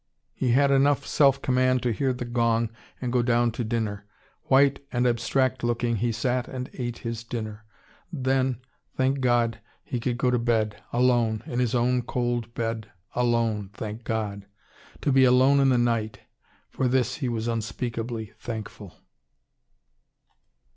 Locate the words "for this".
16.71-17.17